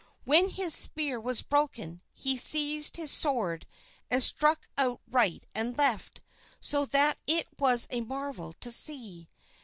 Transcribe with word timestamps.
When 0.23 0.49
his 0.49 0.73
spear 0.73 1.19
was 1.19 1.43
broken 1.43 2.01
he 2.11 2.35
seized 2.35 2.97
his 2.97 3.11
sword 3.11 3.67
and 4.09 4.23
struck 4.23 4.67
out 4.75 4.99
right 5.07 5.45
and 5.53 5.77
left, 5.77 6.21
so 6.59 6.85
that 6.87 7.19
it 7.27 7.47
was 7.59 7.87
a 7.91 8.01
marvel 8.01 8.53
to 8.61 8.71
see. 8.71 9.29